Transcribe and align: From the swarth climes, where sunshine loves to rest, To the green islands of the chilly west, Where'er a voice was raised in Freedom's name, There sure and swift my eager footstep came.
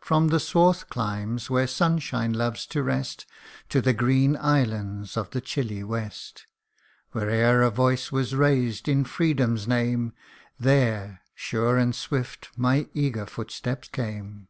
From 0.00 0.30
the 0.30 0.40
swarth 0.40 0.88
climes, 0.88 1.48
where 1.48 1.68
sunshine 1.68 2.32
loves 2.32 2.66
to 2.66 2.82
rest, 2.82 3.24
To 3.68 3.80
the 3.80 3.92
green 3.92 4.36
islands 4.36 5.16
of 5.16 5.30
the 5.30 5.40
chilly 5.40 5.84
west, 5.84 6.48
Where'er 7.12 7.62
a 7.62 7.70
voice 7.70 8.10
was 8.10 8.34
raised 8.34 8.88
in 8.88 9.04
Freedom's 9.04 9.68
name, 9.68 10.12
There 10.58 11.20
sure 11.36 11.76
and 11.78 11.94
swift 11.94 12.48
my 12.56 12.88
eager 12.94 13.26
footstep 13.26 13.92
came. 13.92 14.48